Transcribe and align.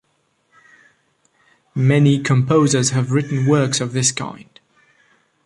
Many 1.75 2.17
composers 2.23 2.89
have 2.89 3.11
written 3.11 3.45
works 3.45 3.79
of 3.79 3.93
this 3.93 4.11
kind. 4.11 4.59